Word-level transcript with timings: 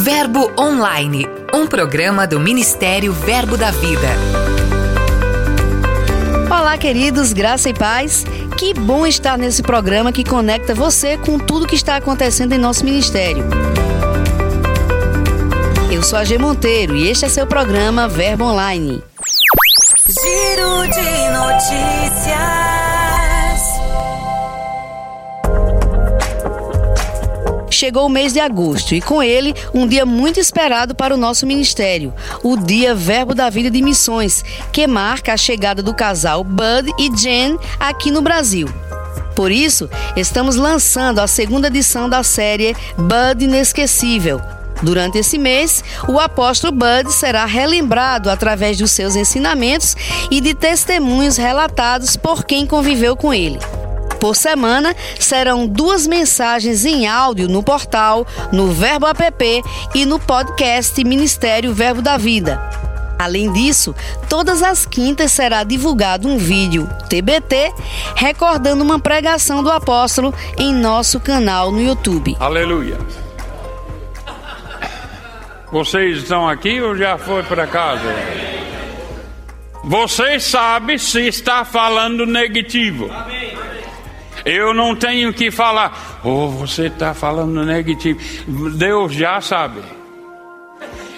Verbo 0.00 0.52
Online, 0.56 1.26
um 1.52 1.66
programa 1.66 2.24
do 2.24 2.38
Ministério 2.38 3.12
Verbo 3.12 3.56
da 3.56 3.72
Vida. 3.72 4.06
Olá, 6.48 6.78
queridos, 6.78 7.32
graça 7.32 7.68
e 7.68 7.74
paz. 7.74 8.24
Que 8.56 8.72
bom 8.72 9.04
estar 9.04 9.36
nesse 9.36 9.60
programa 9.60 10.12
que 10.12 10.22
conecta 10.22 10.72
você 10.72 11.18
com 11.18 11.36
tudo 11.36 11.66
que 11.66 11.74
está 11.74 11.96
acontecendo 11.96 12.52
em 12.52 12.58
nosso 12.58 12.84
ministério. 12.84 13.44
Eu 15.90 16.02
sou 16.04 16.20
a 16.20 16.24
G 16.24 16.38
Monteiro 16.38 16.94
e 16.94 17.08
este 17.08 17.24
é 17.24 17.28
seu 17.28 17.46
programa 17.46 18.06
Verbo 18.06 18.44
Online. 18.44 19.02
Giro 20.06 20.86
de 20.86 21.28
notícias. 21.36 22.87
Chegou 27.78 28.06
o 28.06 28.10
mês 28.10 28.32
de 28.32 28.40
agosto 28.40 28.92
e 28.92 29.00
com 29.00 29.22
ele 29.22 29.54
um 29.72 29.86
dia 29.86 30.04
muito 30.04 30.40
esperado 30.40 30.96
para 30.96 31.14
o 31.14 31.16
nosso 31.16 31.46
ministério, 31.46 32.12
o 32.42 32.56
Dia 32.56 32.92
Verbo 32.92 33.36
da 33.36 33.48
Vida 33.48 33.70
de 33.70 33.80
Missões, 33.80 34.44
que 34.72 34.84
marca 34.84 35.32
a 35.32 35.36
chegada 35.36 35.80
do 35.80 35.94
casal 35.94 36.42
Bud 36.42 36.92
e 36.98 37.08
Jen 37.16 37.56
aqui 37.78 38.10
no 38.10 38.20
Brasil. 38.20 38.68
Por 39.36 39.52
isso, 39.52 39.88
estamos 40.16 40.56
lançando 40.56 41.20
a 41.20 41.28
segunda 41.28 41.68
edição 41.68 42.08
da 42.08 42.24
série 42.24 42.74
Bud 42.96 43.44
Inesquecível. 43.44 44.42
Durante 44.82 45.18
esse 45.18 45.38
mês, 45.38 45.84
o 46.08 46.18
apóstolo 46.18 46.72
Bud 46.72 47.12
será 47.12 47.44
relembrado 47.44 48.28
através 48.28 48.76
dos 48.76 48.90
seus 48.90 49.14
ensinamentos 49.14 49.94
e 50.32 50.40
de 50.40 50.52
testemunhos 50.52 51.36
relatados 51.36 52.16
por 52.16 52.44
quem 52.44 52.66
conviveu 52.66 53.16
com 53.16 53.32
ele. 53.32 53.60
Por 54.20 54.34
semana, 54.34 54.94
serão 55.18 55.66
duas 55.66 56.06
mensagens 56.06 56.84
em 56.84 57.06
áudio 57.06 57.48
no 57.48 57.62
portal, 57.62 58.26
no 58.52 58.68
Verbo 58.72 59.06
App 59.06 59.62
e 59.94 60.04
no 60.04 60.18
podcast 60.18 61.02
Ministério 61.04 61.72
Verbo 61.72 62.02
da 62.02 62.16
Vida. 62.16 62.60
Além 63.18 63.52
disso, 63.52 63.94
todas 64.28 64.62
as 64.62 64.86
quintas 64.86 65.32
será 65.32 65.64
divulgado 65.64 66.28
um 66.28 66.38
vídeo 66.38 66.88
TBT 67.08 67.72
recordando 68.14 68.84
uma 68.84 69.00
pregação 69.00 69.62
do 69.62 69.70
apóstolo 69.70 70.32
em 70.56 70.72
nosso 70.72 71.18
canal 71.18 71.72
no 71.72 71.82
YouTube. 71.82 72.36
Aleluia. 72.38 72.96
Vocês 75.70 76.18
estão 76.18 76.48
aqui 76.48 76.80
ou 76.80 76.96
já 76.96 77.18
foi 77.18 77.42
para 77.42 77.66
casa? 77.66 78.14
Vocês 79.84 80.44
sabem 80.44 80.96
se 80.96 81.26
está 81.26 81.64
falando 81.64 82.24
negativo. 82.24 83.10
Eu 84.44 84.72
não 84.72 84.94
tenho 84.94 85.32
que 85.32 85.50
falar, 85.50 86.20
oh, 86.24 86.48
você 86.48 86.86
está 86.86 87.14
falando 87.14 87.64
negativo. 87.64 88.20
Deus 88.70 89.12
já 89.12 89.40
sabe. 89.40 89.80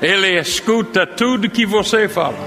Ele 0.01 0.39
escuta 0.39 1.07
tudo 1.07 1.51
que 1.51 1.67
você 1.67 2.09
fala. 2.09 2.39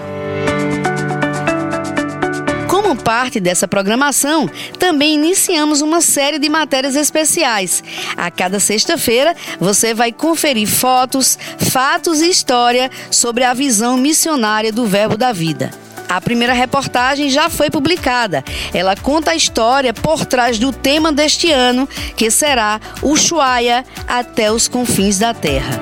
Como 2.67 2.95
parte 2.95 3.39
dessa 3.39 3.67
programação, 3.67 4.49
também 4.79 5.13
iniciamos 5.13 5.81
uma 5.81 6.01
série 6.01 6.39
de 6.39 6.49
matérias 6.49 6.95
especiais. 6.95 7.83
A 8.17 8.31
cada 8.31 8.59
sexta-feira, 8.59 9.35
você 9.59 9.93
vai 9.93 10.11
conferir 10.11 10.67
fotos, 10.67 11.37
fatos 11.71 12.21
e 12.21 12.29
história 12.29 12.89
sobre 13.11 13.43
a 13.43 13.53
visão 13.53 13.95
missionária 13.97 14.71
do 14.71 14.85
Verbo 14.85 15.15
da 15.15 15.31
Vida. 15.31 15.82
A 16.13 16.21
primeira 16.21 16.53
reportagem 16.53 17.27
já 17.27 17.49
foi 17.49 17.71
publicada. 17.71 18.43
Ela 18.71 18.95
conta 18.95 19.31
a 19.31 19.35
história 19.35 19.91
por 19.91 20.27
trás 20.27 20.59
do 20.59 20.71
tema 20.71 21.11
deste 21.11 21.49
ano, 21.49 21.89
que 22.15 22.29
será 22.29 22.79
Ushuaia 23.01 23.83
até 24.07 24.51
os 24.51 24.67
confins 24.67 25.17
da 25.17 25.33
terra. 25.33 25.81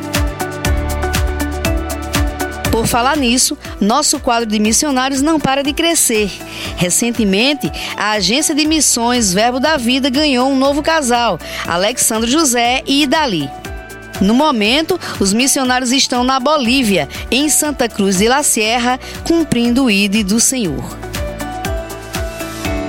Por 2.72 2.88
falar 2.88 3.18
nisso, 3.18 3.58
nosso 3.82 4.22
quadro 4.22 4.50
de 4.50 4.58
missionários 4.58 5.22
não 5.22 5.38
para 5.38 5.62
de 5.64 5.74
crescer. 5.74 6.32
Recentemente, 6.78 7.70
a 7.98 8.12
agência 8.12 8.56
de 8.56 8.66
missões 8.66 9.34
Verbo 9.34 9.60
da 9.60 9.76
Vida 9.76 10.10
ganhou 10.10 10.50
um 10.50 10.56
novo 10.56 10.82
casal, 10.82 11.38
Alexandre 11.68 12.32
José 12.32 12.82
e 12.88 13.04
Idali. 13.04 13.52
No 14.22 14.36
momento, 14.36 15.00
os 15.20 15.34
missionários 15.34 15.92
estão 15.92 16.24
na 16.24 16.40
Bolívia, 16.40 17.10
em 17.32 17.50
Santa 17.50 17.90
Cruz 17.90 18.20
de 18.20 18.28
la 18.28 18.44
Sierra, 18.44 19.00
cumprindo 19.24 19.86
o 19.86 19.92
ID 19.92 20.24
do 20.24 20.40
Senhor. 20.40 20.84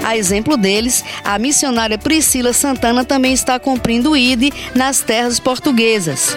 A 0.05 0.17
exemplo 0.17 0.57
deles, 0.59 1.03
a 1.25 1.39
missionária 1.39 1.97
Priscila 1.97 2.53
Santana 2.53 3.03
também 3.03 3.33
está 3.33 3.59
cumprindo 3.59 4.11
o 4.11 4.17
ID 4.17 4.53
nas 4.75 5.01
terras 5.01 5.41
portuguesas. 5.41 6.37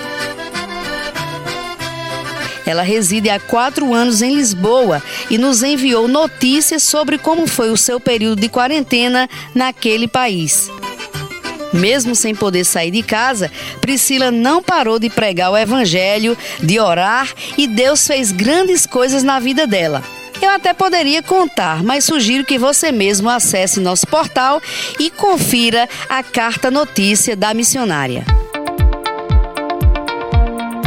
Ela 2.65 2.81
reside 2.81 3.29
há 3.29 3.39
quatro 3.39 3.93
anos 3.93 4.21
em 4.21 4.35
Lisboa 4.35 5.03
e 5.29 5.37
nos 5.37 5.61
enviou 5.61 6.07
notícias 6.07 6.83
sobre 6.83 7.17
como 7.17 7.47
foi 7.47 7.69
o 7.69 7.77
seu 7.77 7.99
período 7.99 8.39
de 8.39 8.49
quarentena 8.49 9.29
naquele 9.53 10.07
país. 10.07 10.69
Mesmo 11.73 12.15
sem 12.15 12.33
poder 12.33 12.63
sair 12.63 12.91
de 12.91 13.03
casa, 13.03 13.51
Priscila 13.81 14.31
não 14.31 14.61
parou 14.61 14.99
de 14.99 15.09
pregar 15.09 15.51
o 15.51 15.57
evangelho, 15.57 16.37
de 16.61 16.79
orar 16.79 17.33
e 17.57 17.67
Deus 17.67 18.05
fez 18.05 18.31
grandes 18.31 18.85
coisas 18.85 19.23
na 19.23 19.39
vida 19.39 19.67
dela. 19.67 20.03
Eu 20.41 20.49
até 20.49 20.73
poderia 20.73 21.23
contar, 21.23 21.83
mas 21.83 22.03
sugiro 22.03 22.45
que 22.45 22.57
você 22.57 22.91
mesmo 22.91 23.29
acesse 23.29 23.79
nosso 23.79 24.05
portal 24.07 24.61
e 24.99 25.09
confira 25.09 25.87
a 26.09 26.21
carta 26.21 26.69
notícia 26.69 27.35
da 27.35 27.53
missionária. 27.53 28.25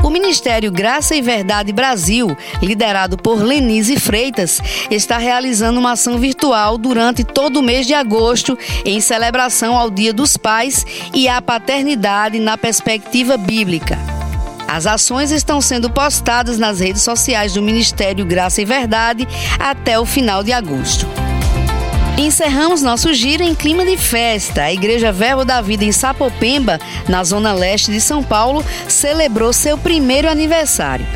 O 0.08 0.10
Ministério 0.10 0.72
Graça 0.72 1.14
e 1.14 1.20
Verdade 1.20 1.70
Brasil, 1.70 2.34
liderado 2.62 3.18
por 3.18 3.42
Lenise 3.42 4.00
Freitas, 4.00 4.58
está 4.90 5.18
realizando 5.18 5.78
uma 5.78 5.92
ação 5.92 6.16
virtual 6.16 6.78
durante 6.78 7.22
todo 7.22 7.58
o 7.58 7.62
mês 7.62 7.86
de 7.86 7.92
agosto 7.92 8.58
em 8.86 9.02
celebração 9.02 9.76
ao 9.76 9.90
Dia 9.90 10.14
dos 10.14 10.38
Pais 10.38 10.86
e 11.12 11.28
à 11.28 11.42
paternidade 11.42 12.38
na 12.38 12.56
perspectiva 12.56 13.36
bíblica. 13.36 13.98
As 14.66 14.86
ações 14.86 15.30
estão 15.30 15.60
sendo 15.60 15.90
postadas 15.90 16.58
nas 16.58 16.80
redes 16.80 17.02
sociais 17.02 17.52
do 17.52 17.60
Ministério 17.60 18.24
Graça 18.24 18.62
e 18.62 18.64
Verdade 18.64 19.28
até 19.58 20.00
o 20.00 20.06
final 20.06 20.42
de 20.42 20.52
agosto. 20.52 21.06
Encerramos 22.18 22.82
nosso 22.82 23.14
giro 23.14 23.44
em 23.44 23.54
clima 23.54 23.84
de 23.84 23.96
festa. 23.96 24.64
A 24.64 24.72
Igreja 24.72 25.12
Verbo 25.12 25.44
da 25.44 25.60
Vida 25.60 25.84
em 25.84 25.92
Sapopemba, 25.92 26.80
na 27.08 27.22
zona 27.22 27.52
leste 27.52 27.92
de 27.92 28.00
São 28.00 28.24
Paulo, 28.24 28.64
celebrou 28.88 29.52
seu 29.52 29.78
primeiro 29.78 30.28
aniversário. 30.28 31.06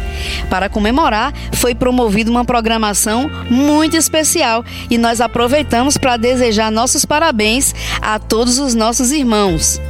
Para 0.49 0.69
comemorar, 0.69 1.35
foi 1.55 1.75
promovida 1.75 2.31
uma 2.31 2.45
programação 2.45 3.29
muito 3.51 3.97
especial 3.97 4.65
e 4.89 4.97
nós 4.97 5.21
aproveitamos 5.21 5.99
para 5.99 6.17
desejar 6.17 6.71
nossos 6.71 7.05
parabéns 7.05 7.75
a 8.01 8.21
todos 8.21 8.61
os 8.61 8.73
nossos 8.73 9.11
irmãos. 9.11 9.81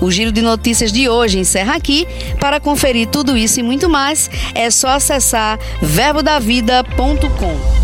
O 0.00 0.10
giro 0.10 0.32
de 0.32 0.40
notícias 0.40 0.90
de 0.90 1.06
hoje 1.06 1.38
encerra 1.38 1.74
aqui. 1.74 2.08
Para 2.40 2.58
conferir 2.58 3.08
tudo 3.08 3.36
isso 3.36 3.60
e 3.60 3.62
muito 3.62 3.90
mais, 3.90 4.30
é 4.54 4.70
só 4.70 4.88
acessar 4.88 5.58
verbodavida.com. 5.82 7.74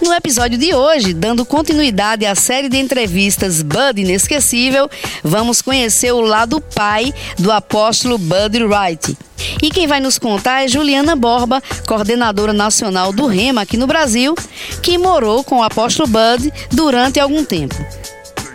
No 0.00 0.14
episódio 0.14 0.56
de 0.58 0.74
hoje, 0.74 1.12
dando 1.12 1.44
continuidade 1.44 2.24
à 2.26 2.34
série 2.34 2.68
de 2.68 2.76
entrevistas 2.76 3.62
Bud 3.62 4.00
Inesquecível, 4.00 4.88
vamos 5.24 5.60
conhecer 5.60 6.12
o 6.12 6.20
lado 6.20 6.60
pai 6.60 7.12
do 7.38 7.50
apóstolo 7.50 8.16
Bud 8.16 8.64
Wright. 8.64 9.16
E 9.62 9.70
quem 9.70 9.86
vai 9.86 10.00
nos 10.00 10.18
contar 10.18 10.64
é 10.64 10.68
Juliana 10.68 11.16
Borba, 11.16 11.62
coordenadora 11.86 12.52
nacional 12.52 13.12
do 13.12 13.26
REMA 13.26 13.62
aqui 13.62 13.76
no 13.76 13.86
Brasil, 13.86 14.34
que 14.82 14.96
morou 14.98 15.42
com 15.42 15.58
o 15.58 15.62
apóstolo 15.62 16.08
Bud 16.08 16.52
durante 16.70 17.18
algum 17.18 17.44
tempo. 17.44 17.74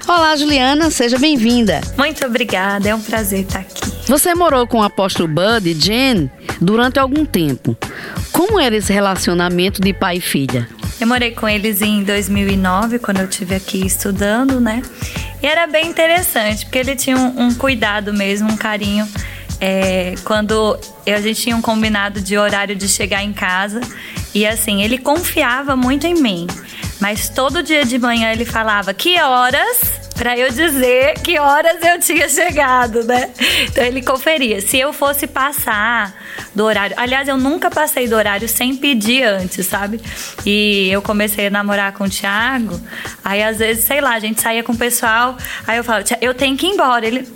Olá, 0.07 0.35
Juliana, 0.35 0.91
seja 0.91 1.17
bem-vinda. 1.17 1.81
Muito 1.97 2.23
obrigada, 2.27 2.89
é 2.89 2.93
um 2.93 3.01
prazer 3.01 3.39
estar 3.39 3.59
aqui. 3.61 3.91
Você 4.07 4.35
morou 4.35 4.67
com 4.67 4.77
o 4.77 4.83
apóstolo 4.83 5.27
Bud 5.27 5.67
e 5.67 5.73
Jen 5.73 6.29
durante 6.61 6.99
algum 6.99 7.25
tempo. 7.25 7.75
Como 8.31 8.59
era 8.59 8.75
esse 8.75 8.93
relacionamento 8.93 9.81
de 9.81 9.93
pai 9.93 10.17
e 10.17 10.21
filha? 10.21 10.69
Eu 11.01 11.07
morei 11.07 11.31
com 11.31 11.49
eles 11.49 11.81
em 11.81 12.03
2009, 12.03 12.99
quando 12.99 13.17
eu 13.17 13.25
estive 13.25 13.55
aqui 13.55 13.83
estudando, 13.83 14.61
né? 14.61 14.83
E 15.41 15.47
era 15.47 15.65
bem 15.65 15.87
interessante, 15.87 16.65
porque 16.65 16.77
ele 16.77 16.95
tinha 16.95 17.17
um, 17.17 17.47
um 17.47 17.53
cuidado 17.55 18.13
mesmo, 18.13 18.51
um 18.51 18.57
carinho. 18.57 19.07
É, 19.59 20.13
quando 20.23 20.77
eu, 21.03 21.15
a 21.15 21.21
gente 21.21 21.41
tinha 21.41 21.55
um 21.55 21.61
combinado 21.61 22.21
de 22.21 22.37
horário 22.37 22.75
de 22.75 22.87
chegar 22.87 23.23
em 23.23 23.33
casa, 23.33 23.81
e 24.35 24.45
assim, 24.45 24.83
ele 24.83 24.99
confiava 24.99 25.75
muito 25.75 26.05
em 26.05 26.13
mim. 26.13 26.45
Mas 26.99 27.29
todo 27.29 27.61
dia 27.61 27.85
de 27.85 27.97
manhã 27.99 28.31
ele 28.31 28.45
falava: 28.45 28.93
Que 28.93 29.19
horas 29.19 30.05
para 30.15 30.37
eu 30.37 30.49
dizer 30.49 31.15
que 31.19 31.37
horas 31.37 31.83
eu 31.83 31.99
tinha 31.99 32.27
chegado, 32.29 33.03
né? 33.03 33.29
Então 33.63 33.83
ele 33.83 34.01
conferia. 34.01 34.61
Se 34.61 34.79
eu 34.79 34.93
fosse 34.93 35.27
passar 35.27 36.15
do 36.53 36.63
horário, 36.63 36.95
aliás, 36.97 37.27
eu 37.27 37.37
nunca 37.37 37.69
passei 37.69 38.07
do 38.07 38.15
horário 38.15 38.47
sem 38.47 38.75
pedir 38.77 39.23
antes, 39.23 39.65
sabe? 39.65 39.99
E 40.45 40.89
eu 40.89 41.01
comecei 41.01 41.47
a 41.47 41.49
namorar 41.49 41.91
com 41.93 42.05
o 42.05 42.09
Thiago, 42.09 42.79
aí 43.23 43.43
às 43.43 43.57
vezes, 43.57 43.83
sei 43.83 43.99
lá, 43.99 44.13
a 44.13 44.19
gente 44.19 44.41
saía 44.41 44.63
com 44.63 44.71
o 44.71 44.77
pessoal, 44.77 45.35
aí 45.67 45.77
eu 45.77 45.83
falo, 45.83 46.03
eu 46.21 46.33
tenho 46.33 46.55
que 46.55 46.65
ir 46.65 46.69
embora. 46.69 47.05
Ele, 47.05 47.27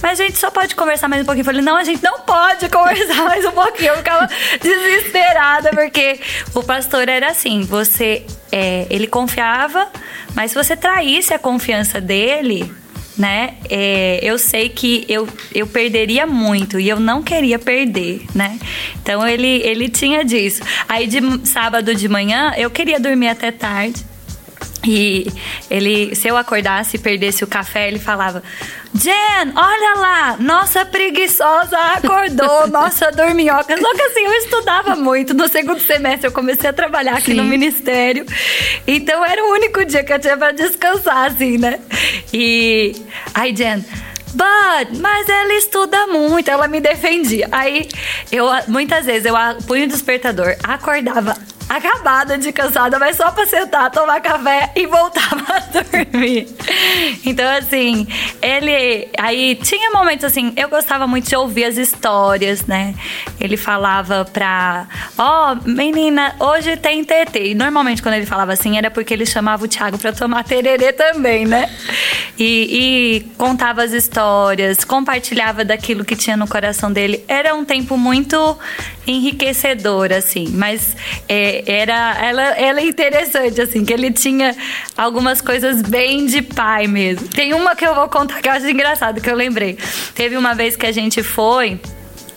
mas 0.00 0.20
a 0.20 0.24
gente 0.24 0.38
só 0.38 0.50
pode 0.50 0.76
conversar 0.76 1.08
mais 1.08 1.22
um 1.22 1.24
pouquinho. 1.24 1.42
Eu 1.42 1.46
falei, 1.46 1.62
não, 1.62 1.76
a 1.76 1.84
gente 1.84 2.02
não 2.02 2.20
pode 2.20 2.68
conversar 2.70 3.24
mais 3.24 3.44
um 3.44 3.52
pouquinho. 3.52 3.90
Eu 3.90 3.96
ficava 3.96 4.28
desesperada, 4.62 5.70
porque 5.70 6.20
o 6.54 6.62
pastor 6.62 7.08
era 7.08 7.30
assim, 7.30 7.62
você. 7.62 8.24
É, 8.50 8.86
ele 8.90 9.06
confiava, 9.06 9.88
mas 10.34 10.52
se 10.52 10.56
você 10.56 10.76
traísse 10.76 11.34
a 11.34 11.38
confiança 11.38 12.00
dele, 12.00 12.72
né? 13.18 13.54
É, 13.68 14.20
eu 14.22 14.38
sei 14.38 14.68
que 14.68 15.04
eu, 15.08 15.28
eu 15.52 15.66
perderia 15.66 16.26
muito 16.26 16.78
e 16.78 16.88
eu 16.88 17.00
não 17.00 17.22
queria 17.22 17.58
perder, 17.58 18.24
né? 18.34 18.58
Então 19.02 19.26
ele, 19.26 19.60
ele 19.64 19.88
tinha 19.88 20.24
disso. 20.24 20.62
Aí 20.88 21.06
de 21.06 21.20
sábado 21.46 21.94
de 21.94 22.08
manhã 22.08 22.52
eu 22.56 22.70
queria 22.70 23.00
dormir 23.00 23.28
até 23.28 23.50
tarde. 23.50 24.04
E 24.86 25.26
ele, 25.70 26.14
se 26.14 26.28
eu 26.28 26.36
acordasse 26.36 26.96
e 26.96 27.00
perdesse 27.00 27.42
o 27.42 27.46
café, 27.46 27.88
ele 27.88 27.98
falava: 27.98 28.42
Jen, 28.94 29.52
olha 29.54 29.94
lá, 29.98 30.36
nossa 30.38 30.84
preguiçosa 30.84 31.76
acordou, 31.76 32.68
nossa 32.70 33.10
dorminhoca. 33.10 33.76
Só 33.76 33.94
que 33.94 34.02
assim, 34.02 34.24
eu 34.24 34.32
estudava 34.34 34.94
muito. 34.94 35.34
No 35.34 35.48
segundo 35.48 35.80
semestre 35.80 36.28
eu 36.28 36.32
comecei 36.32 36.70
a 36.70 36.72
trabalhar 36.72 37.16
aqui 37.16 37.32
Sim. 37.32 37.34
no 37.34 37.44
ministério. 37.44 38.24
Então 38.86 39.24
era 39.24 39.44
o 39.44 39.52
único 39.52 39.84
dia 39.84 40.04
que 40.04 40.12
eu 40.12 40.18
tinha 40.18 40.36
pra 40.36 40.52
descansar, 40.52 41.26
assim, 41.26 41.58
né? 41.58 41.80
E 42.32 42.94
aí, 43.34 43.54
Jen. 43.54 43.84
Bud, 44.34 45.00
mas 45.00 45.26
ela 45.26 45.54
estuda 45.54 46.06
muito, 46.06 46.50
ela 46.50 46.68
me 46.68 46.80
defendia. 46.80 47.48
Aí 47.50 47.88
eu 48.30 48.46
muitas 48.68 49.06
vezes 49.06 49.24
eu 49.24 49.34
punho 49.66 49.86
o 49.86 49.88
despertador, 49.88 50.54
acordava 50.62 51.34
acabada 51.68 52.38
de 52.38 52.52
cansada, 52.52 52.98
mas 52.98 53.16
só 53.16 53.30
pra 53.30 53.46
sentar, 53.46 53.90
tomar 53.90 54.20
café 54.20 54.70
e 54.74 54.86
voltar 54.86 55.28
pra 55.44 55.82
dormir. 55.82 56.48
Então, 57.24 57.48
assim, 57.56 58.06
ele. 58.40 59.08
Aí 59.18 59.54
tinha 59.56 59.90
momentos 59.90 60.24
assim, 60.24 60.52
eu 60.56 60.68
gostava 60.68 61.06
muito 61.06 61.28
de 61.28 61.36
ouvir 61.36 61.64
as 61.64 61.76
histórias, 61.76 62.66
né? 62.66 62.94
Ele 63.40 63.56
falava 63.56 64.24
pra. 64.24 64.86
Ó, 65.16 65.52
oh, 65.52 65.68
menina, 65.68 66.34
hoje 66.38 66.76
tem 66.76 67.04
TT. 67.04 67.50
E 67.50 67.54
normalmente 67.54 68.02
quando 68.02 68.14
ele 68.14 68.26
falava 68.26 68.52
assim, 68.52 68.76
era 68.78 68.90
porque 68.90 69.12
ele 69.14 69.26
chamava 69.26 69.64
o 69.64 69.68
Thiago 69.68 69.98
pra 69.98 70.12
tomar 70.12 70.44
tererê 70.44 70.92
também, 70.92 71.44
né? 71.44 71.70
E, 72.38 73.24
e 73.26 73.36
contava 73.36 73.82
as 73.82 73.92
histórias, 73.92 74.84
compartilhava 74.84 75.64
daquilo 75.64 76.04
que 76.04 76.16
tinha 76.16 76.36
no 76.36 76.46
coração 76.46 76.92
dele. 76.92 77.24
Era 77.28 77.54
um 77.54 77.64
tempo 77.64 77.96
muito 77.96 78.58
enriquecedor, 79.06 80.12
assim, 80.12 80.48
mas. 80.54 80.96
É, 81.28 81.64
era 81.66 82.16
ela, 82.20 82.42
ela 82.42 82.80
é 82.80 82.84
interessante, 82.84 83.60
assim, 83.60 83.84
que 83.84 83.92
ele 83.92 84.10
tinha 84.10 84.56
algumas 84.96 85.40
coisas 85.40 85.82
bem 85.82 86.26
de 86.26 86.42
mesmo. 86.86 87.28
Tem 87.28 87.54
uma 87.54 87.74
que 87.74 87.86
eu 87.86 87.94
vou 87.94 88.08
contar 88.08 88.40
que 88.40 88.48
eu 88.48 88.52
acho 88.52 88.68
engraçado, 88.68 89.20
que 89.20 89.30
eu 89.30 89.36
lembrei. 89.36 89.78
Teve 90.14 90.36
uma 90.36 90.54
vez 90.54 90.76
que 90.76 90.86
a 90.86 90.92
gente 90.92 91.22
foi 91.22 91.80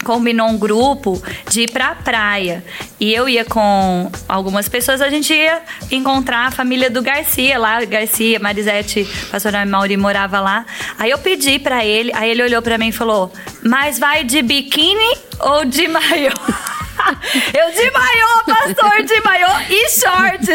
combinou 0.04 0.48
um 0.48 0.58
grupo 0.58 1.22
de 1.50 1.62
ir 1.62 1.72
pra 1.72 1.96
praia. 1.96 2.64
E 3.00 3.14
eu 3.14 3.30
ia 3.30 3.46
com 3.46 4.12
algumas 4.28 4.68
pessoas, 4.68 5.02
a 5.02 5.10
gente 5.10 5.34
ia 5.34 5.62
encontrar 5.92 6.48
a 6.48 6.52
família 6.52 6.90
do 6.90 7.02
Garcia 7.02 7.58
lá, 7.58 7.84
Garcia, 7.86 8.40
Marisete, 8.40 9.08
pastora 9.30 9.66
Mauri 9.66 9.98
morava 9.98 10.40
lá. 10.40 10.66
Aí 10.98 11.12
eu 11.12 11.18
pedi 11.18 11.60
para 11.60 11.86
ele, 11.86 12.12
aí 12.14 12.32
ele 12.32 12.44
olhou 12.44 12.62
para 12.62 12.78
mim 12.78 12.90
e 12.90 12.92
falou: 12.92 13.32
"Mas 13.64 14.00
vai 14.00 14.24
de 14.24 14.42
biquíni 14.42 15.18
ou 15.40 15.66
de 15.66 15.88
maiô?" 15.88 16.32
Eu 17.54 17.72
de 17.72 17.92
maiô, 17.92 18.44
pastor, 18.46 19.04
de 19.04 19.22
maiô 19.22 19.48
e 19.70 19.90
shorts. 19.90 20.50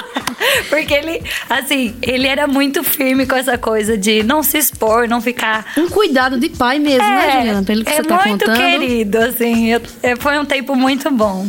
Porque 0.68 0.94
ele, 0.94 1.22
assim, 1.48 1.94
ele 2.02 2.26
era 2.26 2.46
muito 2.46 2.82
firme 2.82 3.26
com 3.26 3.34
essa 3.34 3.56
coisa 3.56 3.96
de 3.96 4.22
não 4.22 4.42
se 4.42 4.58
expor, 4.58 5.08
não 5.08 5.20
ficar. 5.20 5.72
Um 5.76 5.88
cuidado 5.88 6.38
de 6.38 6.48
pai 6.48 6.78
mesmo, 6.78 6.98
né, 6.98 7.06
é, 7.06 7.26
né, 7.26 7.32
Juliana? 7.38 7.62
Pelo 7.62 7.84
que 7.84 7.90
é 7.90 7.96
você 7.96 8.02
tá 8.02 8.22
muito 8.26 8.44
contando. 8.44 8.58
querido, 8.58 9.18
assim. 9.18 9.72
Eu, 9.72 9.80
é, 10.02 10.16
foi 10.16 10.38
um 10.38 10.44
tempo 10.44 10.74
muito 10.74 11.10
bom. 11.10 11.46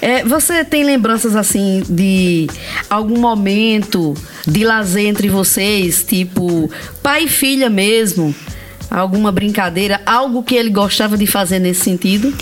É, 0.00 0.24
você 0.24 0.64
tem 0.64 0.84
lembranças 0.84 1.34
assim 1.34 1.82
de 1.88 2.46
algum 2.90 3.18
momento 3.18 4.14
de 4.46 4.64
lazer 4.64 5.06
entre 5.06 5.28
vocês, 5.28 6.04
tipo 6.04 6.70
pai 7.02 7.24
e 7.24 7.28
filha 7.28 7.70
mesmo? 7.70 8.34
Alguma 8.90 9.32
brincadeira, 9.32 10.00
algo 10.06 10.42
que 10.42 10.54
ele 10.54 10.70
gostava 10.70 11.16
de 11.16 11.26
fazer 11.26 11.58
nesse 11.58 11.82
sentido? 11.82 12.32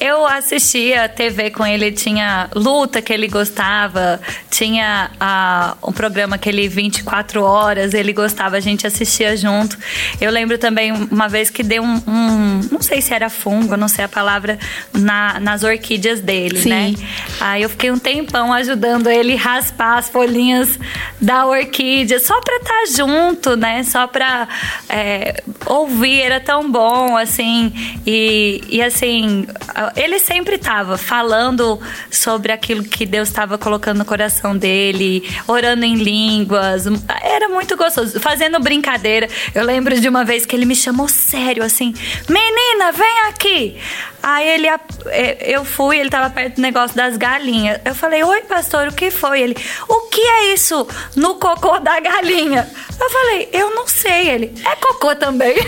Eu 0.00 0.26
assistia 0.26 1.08
TV 1.08 1.50
com 1.50 1.66
ele, 1.66 1.92
tinha 1.92 2.48
luta 2.54 3.02
que 3.02 3.12
ele 3.12 3.28
gostava, 3.28 4.18
tinha 4.50 5.10
uh, 5.20 5.90
um 5.90 5.92
programa 5.92 6.38
que 6.38 6.48
ele 6.48 6.66
24 6.68 7.42
horas, 7.42 7.92
ele 7.92 8.12
gostava, 8.12 8.56
a 8.56 8.60
gente 8.60 8.86
assistia 8.86 9.36
junto. 9.36 9.76
Eu 10.18 10.30
lembro 10.30 10.56
também 10.56 10.90
uma 10.92 11.28
vez 11.28 11.50
que 11.50 11.62
deu 11.62 11.82
um, 11.82 12.02
um 12.06 12.60
não 12.72 12.80
sei 12.80 13.02
se 13.02 13.12
era 13.12 13.28
fungo, 13.28 13.76
não 13.76 13.88
sei 13.88 14.06
a 14.06 14.08
palavra, 14.08 14.58
na, 14.92 15.38
nas 15.38 15.62
orquídeas 15.62 16.20
dele, 16.20 16.62
Sim. 16.62 16.70
né? 16.70 16.94
Aí 17.38 17.62
eu 17.62 17.68
fiquei 17.68 17.90
um 17.90 17.98
tempão 17.98 18.52
ajudando 18.54 19.08
ele 19.08 19.34
raspar 19.34 19.98
as 19.98 20.08
folhinhas 20.08 20.78
da 21.20 21.46
orquídea, 21.46 22.18
só 22.18 22.40
pra 22.40 22.56
estar 22.56 22.70
tá 22.70 22.84
junto, 22.96 23.56
né? 23.56 23.82
Só 23.82 24.06
pra 24.06 24.48
é, 24.88 25.42
ouvir, 25.66 26.22
era 26.22 26.40
tão 26.40 26.70
bom, 26.70 27.16
assim. 27.16 27.72
E, 28.06 28.62
e 28.68 28.82
assim, 28.82 29.46
ele 29.96 30.18
sempre 30.18 30.56
estava 30.56 30.96
falando 30.96 31.80
sobre 32.10 32.52
aquilo 32.52 32.84
que 32.84 33.06
Deus 33.06 33.28
estava 33.28 33.58
colocando 33.58 33.98
no 33.98 34.04
coração 34.04 34.56
dele, 34.56 35.28
orando 35.46 35.84
em 35.84 35.94
línguas. 35.94 36.84
Era 37.22 37.48
muito 37.48 37.76
gostoso, 37.76 38.20
fazendo 38.20 38.58
brincadeira. 38.60 39.28
Eu 39.54 39.64
lembro 39.64 39.98
de 40.00 40.08
uma 40.08 40.24
vez 40.24 40.46
que 40.46 40.54
ele 40.54 40.64
me 40.64 40.76
chamou 40.76 41.08
sério, 41.08 41.62
assim: 41.62 41.94
Menina, 42.28 42.92
vem 42.92 43.18
aqui. 43.28 43.76
Aí 44.22 44.48
ele, 44.48 44.66
é, 45.06 45.54
eu 45.56 45.64
fui, 45.64 45.96
ele 45.96 46.08
estava 46.08 46.28
perto 46.28 46.56
do 46.56 46.62
negócio 46.62 46.94
das 46.96 47.16
galinhas. 47.16 47.80
Eu 47.84 47.94
falei: 47.94 48.22
Oi, 48.22 48.42
pastor, 48.42 48.88
o 48.88 48.92
que 48.92 49.10
foi? 49.10 49.40
Ele: 49.40 49.56
O 49.88 50.08
que 50.08 50.20
é 50.20 50.54
isso 50.54 50.86
no 51.16 51.36
cocô 51.36 51.78
da 51.78 51.98
galinha? 52.00 52.68
Eu 53.00 53.10
falei: 53.10 53.48
Eu 53.52 53.74
não 53.74 53.86
sei. 53.86 54.28
Ele: 54.28 54.52
É 54.64 54.76
cocô 54.76 55.16
também. 55.16 55.56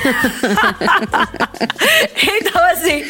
então, 2.39 2.65
assim, 2.71 3.05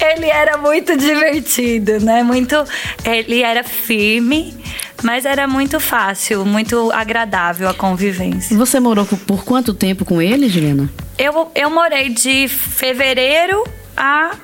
ele 0.00 0.26
era 0.26 0.56
muito 0.56 0.96
divertido, 0.96 2.00
né? 2.00 2.22
Muito. 2.22 2.56
Ele 3.04 3.42
era 3.42 3.62
firme, 3.62 4.56
mas 5.02 5.26
era 5.26 5.46
muito 5.46 5.78
fácil, 5.78 6.44
muito 6.44 6.90
agradável 6.90 7.68
a 7.68 7.74
convivência. 7.74 8.56
Você 8.56 8.80
morou 8.80 9.04
por 9.04 9.44
quanto 9.44 9.74
tempo 9.74 10.04
com 10.04 10.22
ele, 10.22 10.48
Juliana? 10.48 10.88
Eu, 11.18 11.50
eu 11.54 11.70
morei 11.70 12.08
de 12.08 12.48
fevereiro 12.48 13.62
a 13.96 14.34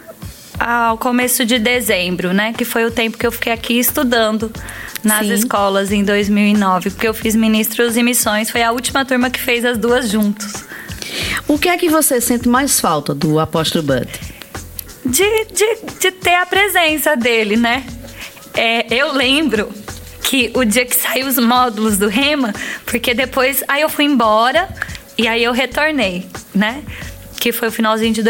ao 0.58 0.96
começo 0.96 1.44
de 1.44 1.58
dezembro, 1.58 2.32
né? 2.32 2.52
Que 2.52 2.64
foi 2.64 2.84
o 2.84 2.90
tempo 2.90 3.18
que 3.18 3.26
eu 3.26 3.32
fiquei 3.32 3.52
aqui 3.52 3.78
estudando 3.78 4.52
nas 5.02 5.26
Sim. 5.26 5.34
escolas 5.34 5.92
em 5.92 6.04
2009, 6.04 6.90
porque 6.90 7.08
eu 7.08 7.14
fiz 7.14 7.34
ministros 7.34 7.96
e 7.96 8.02
missões. 8.02 8.50
Foi 8.50 8.62
a 8.62 8.72
última 8.72 9.04
turma 9.04 9.30
que 9.30 9.40
fez 9.40 9.64
as 9.64 9.78
duas 9.78 10.10
juntos. 10.10 10.64
O 11.48 11.58
que 11.58 11.68
é 11.68 11.76
que 11.76 11.88
você 11.88 12.20
sente 12.20 12.48
mais 12.48 12.80
falta 12.80 13.14
do 13.14 13.38
apóstolo 13.38 13.84
Bud? 13.84 14.08
de, 15.04 15.44
de, 15.46 15.78
de 15.98 16.10
ter 16.12 16.34
a 16.34 16.46
presença 16.46 17.16
dele, 17.16 17.56
né? 17.56 17.84
É, 18.54 18.86
eu 18.94 19.12
lembro 19.12 19.70
que 20.22 20.50
o 20.54 20.64
dia 20.64 20.86
que 20.86 20.94
saiu 20.94 21.26
os 21.26 21.38
módulos 21.38 21.98
do 21.98 22.08
Rema, 22.08 22.54
porque 22.86 23.12
depois 23.12 23.62
aí 23.66 23.82
eu 23.82 23.88
fui 23.88 24.04
embora 24.04 24.68
e 25.18 25.26
aí 25.26 25.42
eu 25.42 25.52
retornei, 25.52 26.26
né? 26.54 26.82
Que 27.40 27.52
foi 27.52 27.68
o 27.68 27.72
finalzinho 27.72 28.12
de 28.12 28.22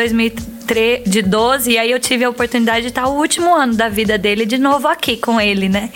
2003, 0.62 1.02
de 1.04 1.22
12, 1.22 1.70
e 1.70 1.78
aí 1.78 1.90
eu 1.90 1.98
tive 1.98 2.24
a 2.24 2.30
oportunidade 2.30 2.82
de 2.82 2.88
estar 2.88 3.06
o 3.06 3.16
último 3.16 3.54
ano 3.54 3.74
da 3.74 3.88
vida 3.88 4.16
dele 4.16 4.46
de 4.46 4.58
novo 4.58 4.88
aqui 4.88 5.16
com 5.16 5.40
ele, 5.40 5.68
né? 5.68 5.90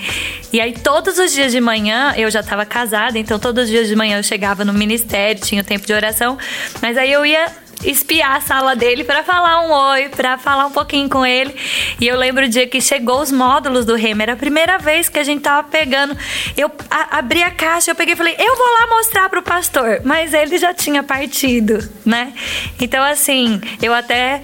E 0.52 0.60
aí 0.60 0.72
todos 0.72 1.18
os 1.18 1.32
dias 1.32 1.52
de 1.52 1.60
manhã, 1.60 2.14
eu 2.16 2.30
já 2.30 2.40
estava 2.40 2.64
casada, 2.64 3.18
então 3.18 3.38
todos 3.38 3.64
os 3.64 3.70
dias 3.70 3.88
de 3.88 3.96
manhã 3.96 4.18
eu 4.18 4.22
chegava 4.22 4.64
no 4.64 4.72
ministério, 4.72 5.40
tinha 5.42 5.62
o 5.62 5.64
tempo 5.64 5.86
de 5.86 5.92
oração, 5.92 6.38
mas 6.80 6.96
aí 6.96 7.12
eu 7.12 7.24
ia 7.24 7.46
espiar 7.84 8.36
a 8.36 8.40
sala 8.40 8.74
dele 8.74 9.04
para 9.04 9.22
falar 9.22 9.60
um 9.62 9.72
oi, 9.72 10.08
para 10.08 10.38
falar 10.38 10.66
um 10.66 10.70
pouquinho 10.70 11.08
com 11.08 11.24
ele. 11.24 11.54
E 12.00 12.06
eu 12.06 12.16
lembro 12.16 12.44
o 12.44 12.48
dia 12.48 12.66
que 12.66 12.80
chegou 12.80 13.20
os 13.20 13.30
módulos 13.30 13.84
do 13.84 13.94
Rema, 13.94 14.22
era 14.22 14.32
a 14.32 14.36
primeira 14.36 14.78
vez 14.78 15.08
que 15.08 15.18
a 15.18 15.24
gente 15.24 15.42
tava 15.42 15.66
pegando. 15.68 16.16
Eu 16.56 16.70
a, 16.90 17.18
abri 17.18 17.42
a 17.42 17.50
caixa, 17.50 17.90
eu 17.90 17.94
peguei 17.94 18.14
e 18.14 18.16
falei: 18.16 18.34
"Eu 18.38 18.56
vou 18.56 18.66
lá 18.66 18.86
mostrar 18.88 19.28
pro 19.28 19.42
pastor", 19.42 20.00
mas 20.04 20.32
ele 20.32 20.58
já 20.58 20.72
tinha 20.72 21.02
partido, 21.02 21.86
né? 22.04 22.32
Então 22.80 23.02
assim, 23.02 23.60
eu 23.82 23.94
até 23.94 24.42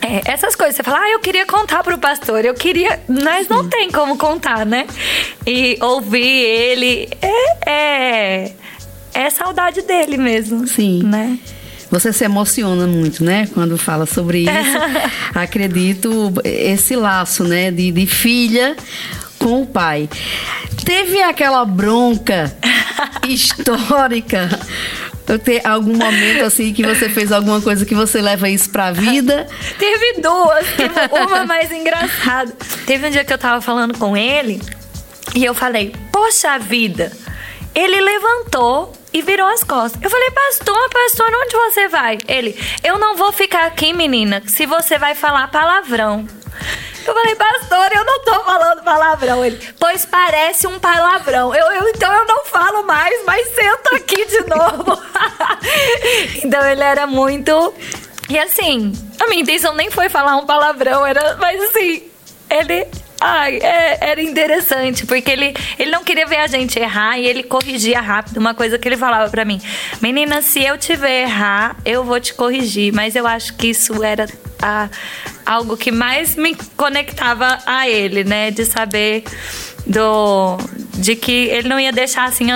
é, 0.00 0.32
essas 0.32 0.56
coisas, 0.56 0.74
você 0.74 0.82
fala, 0.82 0.98
ah, 0.98 1.10
eu 1.10 1.20
queria 1.20 1.46
contar 1.46 1.84
pro 1.84 1.96
pastor, 1.96 2.44
eu 2.44 2.54
queria. 2.54 3.00
Mas 3.08 3.48
não 3.48 3.68
tem 3.68 3.88
como 3.90 4.18
contar, 4.18 4.66
né? 4.66 4.86
E 5.46 5.78
ouvir 5.80 6.20
ele 6.20 7.08
é, 7.22 7.70
é 7.70 8.52
é 9.14 9.30
saudade 9.30 9.82
dele 9.82 10.16
mesmo. 10.16 10.66
Sim. 10.66 11.02
Né? 11.04 11.38
Você 11.92 12.10
se 12.10 12.24
emociona 12.24 12.86
muito, 12.86 13.22
né? 13.22 13.46
Quando 13.52 13.76
fala 13.76 14.06
sobre 14.06 14.44
isso. 14.48 14.78
Acredito 15.34 16.32
esse 16.42 16.96
laço, 16.96 17.44
né? 17.44 17.70
De, 17.70 17.92
de 17.92 18.06
filha 18.06 18.74
com 19.38 19.60
o 19.60 19.66
pai. 19.66 20.08
Teve 20.86 21.22
aquela 21.22 21.66
bronca 21.66 22.50
histórica 23.28 24.48
ter 25.44 25.66
algum 25.66 25.96
momento 25.96 26.44
assim 26.44 26.72
que 26.72 26.82
você 26.82 27.08
fez 27.08 27.30
alguma 27.30 27.60
coisa 27.60 27.86
que 27.86 27.94
você 27.94 28.20
leva 28.20 28.48
isso 28.48 28.70
pra 28.70 28.92
vida? 28.92 29.46
Teve 29.78 30.20
duas, 30.20 30.66
uma 31.26 31.44
mais 31.44 31.70
engraçada. 31.70 32.52
Teve 32.86 33.06
um 33.06 33.10
dia 33.10 33.24
que 33.24 33.32
eu 33.32 33.38
tava 33.38 33.60
falando 33.60 33.96
com 33.98 34.16
ele 34.16 34.60
e 35.34 35.44
eu 35.44 35.54
falei: 35.54 35.94
"Poxa 36.10 36.58
vida, 36.58 37.12
ele 37.74 38.00
levantou 38.00 38.92
e 39.12 39.22
virou 39.22 39.46
as 39.46 39.62
costas. 39.62 40.00
Eu 40.02 40.10
falei, 40.10 40.30
pastor, 40.30 40.88
pastor, 40.90 41.28
onde 41.34 41.54
você 41.54 41.88
vai? 41.88 42.18
Ele, 42.26 42.58
eu 42.82 42.98
não 42.98 43.16
vou 43.16 43.32
ficar 43.32 43.66
aqui, 43.66 43.92
menina, 43.92 44.42
se 44.46 44.66
você 44.66 44.98
vai 44.98 45.14
falar 45.14 45.50
palavrão. 45.50 46.26
Eu 47.06 47.14
falei, 47.14 47.34
pastor, 47.34 47.90
eu 47.94 48.04
não 48.04 48.20
tô 48.20 48.44
falando 48.44 48.84
palavrão. 48.84 49.44
Ele, 49.44 49.58
pois 49.78 50.06
parece 50.06 50.66
um 50.66 50.78
palavrão. 50.78 51.54
Eu, 51.54 51.66
eu 51.72 51.88
então 51.88 52.12
eu 52.12 52.24
não 52.26 52.44
falo 52.44 52.84
mais, 52.84 53.24
mas 53.24 53.48
senta 53.48 53.96
aqui 53.96 54.24
de 54.24 54.40
novo. 54.46 55.02
então 56.44 56.64
ele 56.64 56.82
era 56.82 57.06
muito. 57.06 57.74
E 58.28 58.38
assim, 58.38 58.92
a 59.20 59.26
minha 59.26 59.42
intenção 59.42 59.74
nem 59.74 59.90
foi 59.90 60.08
falar 60.08 60.36
um 60.36 60.46
palavrão, 60.46 61.04
era, 61.04 61.36
mas 61.36 61.60
assim, 61.64 62.04
ele 62.48 62.86
Ai, 63.24 63.58
é, 63.58 63.98
era 64.00 64.20
interessante, 64.20 65.06
porque 65.06 65.30
ele, 65.30 65.54
ele 65.78 65.92
não 65.92 66.02
queria 66.02 66.26
ver 66.26 66.38
a 66.38 66.48
gente 66.48 66.76
errar 66.76 67.16
e 67.16 67.24
ele 67.24 67.44
corrigia 67.44 68.00
rápido. 68.00 68.38
Uma 68.38 68.52
coisa 68.52 68.76
que 68.76 68.88
ele 68.88 68.96
falava 68.96 69.30
para 69.30 69.44
mim: 69.44 69.60
Menina, 70.00 70.42
se 70.42 70.60
eu 70.60 70.76
tiver 70.76 71.22
errar, 71.22 71.76
eu 71.84 72.02
vou 72.02 72.18
te 72.18 72.34
corrigir. 72.34 72.92
Mas 72.92 73.14
eu 73.14 73.24
acho 73.24 73.54
que 73.54 73.68
isso 73.68 74.02
era 74.02 74.26
a, 74.60 74.88
algo 75.46 75.76
que 75.76 75.92
mais 75.92 76.34
me 76.34 76.56
conectava 76.76 77.60
a 77.64 77.88
ele, 77.88 78.24
né? 78.24 78.50
De 78.50 78.64
saber 78.64 79.22
do 79.86 80.58
de 80.94 81.14
que 81.14 81.46
ele 81.46 81.68
não 81.68 81.78
ia 81.78 81.92
deixar 81.92 82.24
assim 82.24 82.48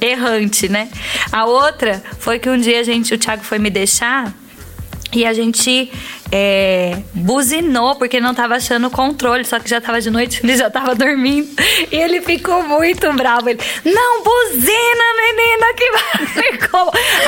errante, 0.00 0.68
né? 0.68 0.88
A 1.32 1.46
outra 1.46 2.00
foi 2.20 2.38
que 2.38 2.48
um 2.48 2.58
dia 2.58 2.78
a 2.78 2.84
gente, 2.84 3.12
o 3.12 3.18
Thiago 3.18 3.42
foi 3.42 3.58
me 3.58 3.70
deixar 3.70 4.32
e 5.12 5.26
a 5.26 5.32
gente 5.32 5.90
é, 6.34 6.96
buzinou 7.12 7.94
porque 7.96 8.18
não 8.18 8.32
tava 8.32 8.54
achando 8.54 8.86
o 8.86 8.90
controle, 8.90 9.44
só 9.44 9.60
que 9.60 9.68
já 9.68 9.82
tava 9.82 10.00
de 10.00 10.08
noite, 10.08 10.40
ele 10.42 10.56
já 10.56 10.70
tava 10.70 10.94
dormindo. 10.94 11.46
E 11.90 11.94
ele 11.94 12.22
ficou 12.22 12.62
muito 12.62 13.12
bravo. 13.12 13.50
Ele, 13.50 13.60
não 13.84 14.22
buzina, 14.22 15.04
menina, 15.20 15.74
que 15.76 15.90
vai. 15.90 16.22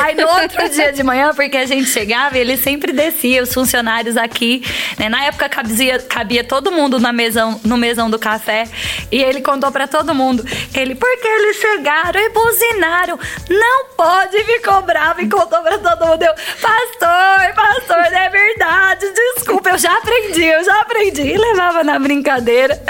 Aí 0.05 0.15
no 0.15 0.27
outro 0.27 0.69
dia 0.73 0.91
de 0.91 1.03
manhã, 1.03 1.35
porque 1.35 1.59
a 1.59 1.67
gente 1.67 1.87
chegava 1.87 2.39
e 2.39 2.41
ele 2.41 2.57
sempre 2.57 2.93
descia, 2.93 3.43
os 3.43 3.53
funcionários 3.53 4.17
aqui. 4.17 4.65
Né? 4.99 5.11
Na 5.11 5.25
época 5.25 5.51
cabia, 5.51 5.99
cabia 5.99 6.43
todo 6.43 6.73
mundo 6.73 6.99
na 6.99 7.13
mesão, 7.13 7.61
no 7.63 7.77
mesão 7.77 8.09
do 8.09 8.19
café. 8.19 8.65
E 9.13 9.23
ele 9.23 9.43
contou 9.43 9.71
para 9.71 9.87
todo 9.87 10.15
mundo. 10.15 10.43
Ele, 10.75 10.95
porque 10.95 11.27
eles 11.27 11.57
chegaram 11.59 12.19
e 12.19 12.31
buzinaram. 12.31 13.19
Não 13.51 13.87
pode, 13.97 14.43
ficou 14.45 14.81
bravo 14.81 15.21
e 15.21 15.29
contou 15.29 15.61
pra 15.61 15.77
todo 15.77 16.07
mundo. 16.07 16.23
Eu, 16.23 16.35
pastor, 16.35 17.55
pastor, 17.55 18.13
é 18.15 18.29
verdade 18.31 18.94
verdade, 18.95 19.07
desculpa, 19.37 19.71
eu 19.71 19.79
já 19.79 19.97
aprendi, 19.99 20.45
eu 20.45 20.65
já 20.65 20.81
aprendi. 20.81 21.23
E 21.23 21.39
levava 21.39 21.85
na 21.85 21.99
brincadeira, 21.99 22.81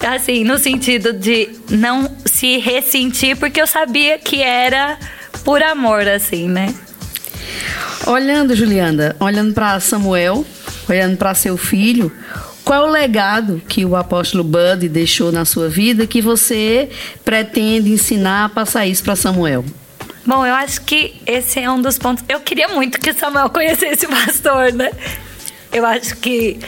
assim, 0.00 0.44
no 0.44 0.58
sentido 0.58 1.12
de 1.12 1.50
não 1.70 2.10
se 2.24 2.58
ressentir, 2.58 3.36
porque 3.36 3.60
eu 3.60 3.66
sabia 3.66 4.18
que 4.18 4.42
era 4.42 4.98
por 5.44 5.62
amor, 5.62 6.06
assim, 6.06 6.48
né? 6.48 6.74
Olhando, 8.06 8.54
Juliana, 8.54 9.16
olhando 9.20 9.52
para 9.52 9.78
Samuel, 9.80 10.44
olhando 10.88 11.16
para 11.16 11.34
seu 11.34 11.56
filho, 11.56 12.12
qual 12.64 12.84
é 12.84 12.88
o 12.88 12.90
legado 12.90 13.62
que 13.68 13.84
o 13.84 13.96
apóstolo 13.96 14.44
Bud 14.44 14.88
deixou 14.88 15.32
na 15.32 15.44
sua 15.44 15.68
vida 15.68 16.06
que 16.06 16.20
você 16.20 16.88
pretende 17.24 17.90
ensinar, 17.90 18.50
passar 18.50 18.86
isso 18.86 19.02
para 19.02 19.16
Samuel? 19.16 19.64
Bom, 20.24 20.44
eu 20.44 20.54
acho 20.54 20.82
que 20.82 21.14
esse 21.26 21.58
é 21.58 21.70
um 21.70 21.80
dos 21.80 21.98
pontos. 21.98 22.22
Eu 22.28 22.40
queria 22.40 22.68
muito 22.68 23.00
que 23.00 23.14
Samuel 23.14 23.48
conhecesse 23.48 24.04
o 24.04 24.10
pastor, 24.10 24.72
né? 24.74 24.90
Eu 25.72 25.84
acho 25.84 26.16
que 26.16 26.58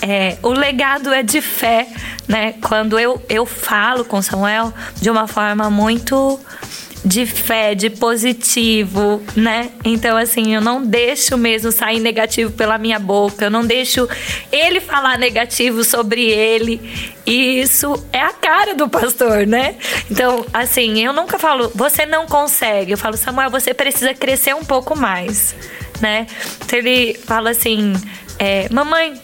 é, 0.00 0.36
o 0.42 0.50
legado 0.50 1.12
é 1.12 1.22
de 1.22 1.40
fé, 1.40 1.88
né? 2.26 2.54
Quando 2.62 2.98
eu, 2.98 3.20
eu 3.28 3.44
falo 3.44 4.04
com 4.04 4.20
Samuel 4.22 4.72
de 5.00 5.10
uma 5.10 5.26
forma 5.26 5.70
muito 5.70 6.40
de 7.04 7.26
fé, 7.26 7.74
de 7.74 7.90
positivo, 7.90 9.22
né? 9.36 9.70
Então, 9.84 10.16
assim, 10.16 10.54
eu 10.54 10.60
não 10.60 10.84
deixo 10.84 11.36
mesmo 11.38 11.70
sair 11.70 12.00
negativo 12.00 12.52
pela 12.52 12.76
minha 12.76 12.98
boca, 12.98 13.44
eu 13.44 13.50
não 13.50 13.64
deixo 13.64 14.08
ele 14.50 14.80
falar 14.80 15.18
negativo 15.18 15.84
sobre 15.84 16.24
ele. 16.24 16.80
E 17.24 17.60
isso 17.60 18.04
é 18.12 18.20
a 18.20 18.32
cara 18.32 18.74
do 18.74 18.88
pastor, 18.88 19.46
né? 19.46 19.76
Então, 20.10 20.44
assim, 20.52 21.04
eu 21.04 21.12
nunca 21.12 21.38
falo, 21.38 21.70
você 21.74 22.04
não 22.04 22.26
consegue. 22.26 22.92
Eu 22.92 22.98
falo, 22.98 23.16
Samuel, 23.16 23.50
você 23.50 23.72
precisa 23.72 24.12
crescer 24.12 24.54
um 24.54 24.64
pouco 24.64 24.96
mais, 24.96 25.54
né? 26.00 26.26
Então, 26.64 26.78
ele 26.78 27.14
fala 27.14 27.50
assim 27.50 27.94
é, 28.38 28.68
mamãe, 28.70 29.20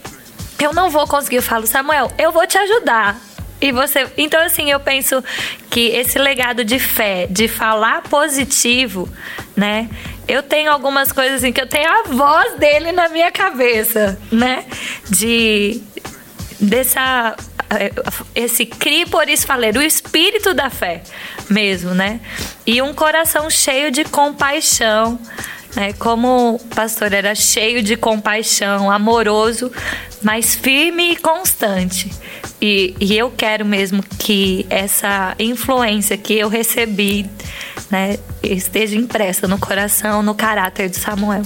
eu 0.59 0.73
não 0.73 0.89
vou 0.89 1.07
conseguir. 1.07 1.37
Eu 1.37 1.43
falo, 1.43 1.65
Samuel, 1.65 2.11
eu 2.17 2.31
vou 2.31 2.45
te 2.45 2.57
ajudar. 2.57 3.19
E 3.61 3.71
você. 3.71 4.07
Então, 4.17 4.41
assim, 4.41 4.69
eu 4.69 4.79
penso 4.79 5.23
que 5.69 5.87
esse 5.87 6.19
legado 6.19 6.63
de 6.63 6.77
fé, 6.77 7.27
de 7.29 7.47
falar 7.47 8.03
positivo, 8.03 9.09
né? 9.55 9.89
Eu 10.27 10.43
tenho 10.43 10.71
algumas 10.71 11.11
coisas 11.11 11.37
assim 11.37 11.53
que 11.53 11.61
eu 11.61 11.67
tenho 11.67 11.89
a 11.89 12.03
voz 12.03 12.57
dele 12.57 12.91
na 12.91 13.09
minha 13.09 13.31
cabeça, 13.31 14.19
né? 14.31 14.65
De. 15.09 15.81
Dessa. 16.59 17.35
É, 17.69 17.91
esse 18.35 18.65
cri 18.65 19.07
por 19.07 19.27
isso 19.27 19.47
falar, 19.47 19.75
o 19.75 19.81
espírito 19.81 20.53
da 20.53 20.69
fé 20.69 21.01
mesmo, 21.49 21.93
né? 21.93 22.19
E 22.65 22.81
um 22.81 22.93
coração 22.93 23.49
cheio 23.49 23.89
de 23.89 24.03
compaixão 24.03 25.19
né? 25.75 25.93
Como 25.93 26.55
o 26.55 26.59
pastor 26.59 27.13
era 27.13 27.35
cheio 27.35 27.83
de 27.83 27.95
compaixão, 27.95 28.89
amoroso, 28.89 29.71
mas 30.23 30.55
firme 30.55 31.11
e 31.11 31.15
constante. 31.17 32.11
E, 32.61 32.95
e 32.99 33.17
eu 33.17 33.29
quero 33.29 33.65
mesmo 33.65 34.03
que 34.17 34.65
essa 34.69 35.35
influência 35.37 36.17
que 36.17 36.33
eu 36.33 36.47
recebi 36.47 37.29
né, 37.91 38.17
esteja 38.41 38.95
impressa 38.95 39.47
no 39.47 39.59
coração, 39.59 40.23
no 40.23 40.33
caráter 40.33 40.89
de 40.89 40.97
Samuel. 40.97 41.43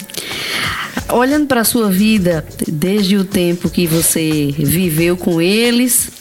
Olhando 1.12 1.48
para 1.48 1.62
a 1.62 1.66
sua 1.66 1.90
vida, 1.90 2.46
desde 2.68 3.18
o 3.18 3.26
tempo 3.26 3.70
que 3.70 3.88
você 3.88 4.54
viveu 4.58 5.18
com 5.18 5.42
eles 5.42 6.12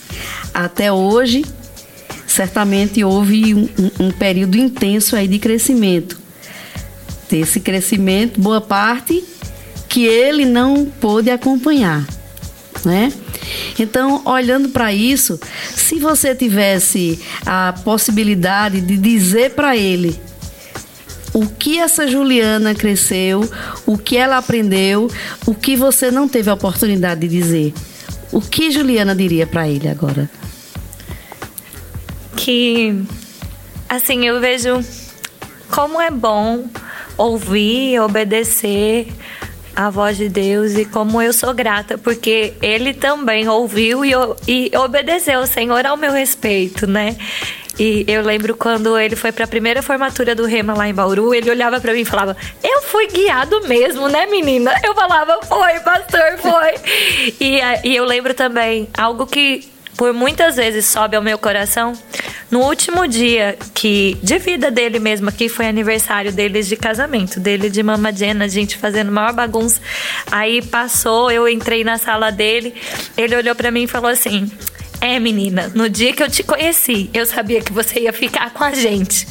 até 0.55 0.91
hoje, 0.91 1.45
certamente 2.27 3.05
houve 3.05 3.55
um, 3.55 3.69
um 4.01 4.11
período 4.11 4.57
intenso 4.57 5.15
aí 5.15 5.29
de 5.29 5.39
crescimento 5.39 6.28
ter 7.29 7.39
esse 7.39 7.61
crescimento, 7.61 8.41
boa 8.41 8.61
parte 8.61 9.23
que 9.89 10.05
ele 10.05 10.45
não 10.45 10.85
pôde 10.85 11.31
acompanhar, 11.31 12.07
né? 12.85 13.13
Então, 13.79 14.23
olhando 14.25 14.69
para 14.69 14.93
isso, 14.93 15.41
se 15.75 15.99
você 15.99 16.35
tivesse 16.35 17.19
a 17.47 17.75
possibilidade 17.85 18.81
de 18.81 18.97
dizer 18.97 19.53
para 19.53 19.77
ele 19.77 20.21
o 21.33 21.47
que 21.47 21.79
essa 21.79 22.07
Juliana 22.07 22.75
cresceu, 22.75 23.49
o 23.87 23.97
que 23.97 24.17
ela 24.17 24.39
aprendeu, 24.39 25.11
o 25.47 25.55
que 25.55 25.77
você 25.77 26.11
não 26.11 26.29
teve 26.29 26.51
a 26.51 26.55
oportunidade 26.55 27.21
de 27.21 27.29
dizer, 27.29 27.73
o 28.33 28.41
que 28.41 28.71
Juliana 28.71 29.15
diria 29.15 29.47
para 29.47 29.69
ele 29.69 29.89
agora? 29.89 30.29
Que 32.37 33.03
assim, 33.89 34.27
eu 34.27 34.41
vejo 34.41 34.85
como 35.71 36.01
é 36.01 36.11
bom 36.11 36.69
ouvir 37.19 38.01
obedecer 38.01 39.09
a 39.75 39.91
voz 39.91 40.17
de 40.17 40.29
Deus 40.29 40.77
e 40.77 40.85
como 40.85 41.21
eu 41.21 41.33
sou 41.33 41.53
grata, 41.53 41.99
porque 41.99 42.55
ele 42.63 42.95
também 42.95 43.49
ouviu 43.49 44.05
e, 44.05 44.13
e 44.47 44.77
obedeceu 44.77 45.41
o 45.41 45.47
Senhor 45.47 45.85
ao 45.87 45.97
meu 45.97 46.13
respeito, 46.13 46.87
né? 46.87 47.17
E 47.79 48.05
eu 48.09 48.23
lembro 48.23 48.57
quando 48.57 48.99
ele 48.99 49.15
foi 49.15 49.31
para 49.31 49.45
a 49.45 49.49
primeira 49.49 49.81
formatura 49.81 50.35
do 50.35 50.47
Rema 50.47 50.75
lá 50.75 50.89
em 50.89 50.95
Bauru, 50.95 51.33
ele 51.33 51.49
olhava 51.49 51.81
para 51.81 51.93
mim 51.93 52.01
e 52.01 52.05
falava: 52.05 52.37
Eu 52.63 52.83
fui 52.83 53.07
guiado 53.07 53.69
mesmo, 53.69 54.09
né, 54.09 54.27
menina? 54.27 54.75
Eu 54.83 54.97
falava: 54.97 55.39
Foi, 55.45 55.79
pastor, 55.81 56.39
foi. 56.39 56.75
e, 57.41 57.61
e 57.85 57.95
eu 57.95 58.05
lembro 58.05 58.35
também 58.35 58.89
algo 58.97 59.27
que 59.27 59.69
por 59.99 60.13
muitas 60.13 60.55
vezes 60.55 60.87
sobe 60.87 61.17
ao 61.17 61.23
meu 61.23 61.37
coração. 61.37 61.93
No 62.49 62.61
último 62.61 63.07
dia 63.07 63.59
que 63.75 64.17
de 64.23 64.39
vida 64.39 64.71
dele 64.71 65.01
mesmo, 65.01 65.31
que 65.33 65.49
foi 65.49 65.67
aniversário 65.67 66.33
deles 66.33 66.69
de 66.69 66.77
casamento, 66.77 67.41
dele 67.41 67.69
de 67.69 67.83
Mama 67.83 68.13
Jenna, 68.13 68.45
a 68.45 68.49
gente 68.49 68.79
fazendo 68.79 69.11
maior 69.11 69.33
bagunça. 69.33 69.81
Aí 70.31 70.63
passou, 70.63 71.33
eu 71.33 71.49
entrei 71.49 71.83
na 71.83 71.99
sala 71.99 72.31
dele, 72.31 72.73
ele 73.17 73.35
olhou 73.35 73.57
para 73.57 73.73
mim 73.73 73.83
e 73.83 73.87
falou 73.89 74.09
assim: 74.09 74.49
"É, 75.01 75.19
menina, 75.19 75.71
no 75.75 75.91
dia 75.91 76.13
que 76.13 76.23
eu 76.23 76.31
te 76.31 76.45
conheci, 76.45 77.11
eu 77.13 77.27
sabia 77.27 77.61
que 77.61 77.73
você 77.73 78.01
ia 78.01 78.13
ficar 78.13 78.51
com 78.55 78.63
a 78.63 78.73
gente." 78.73 79.27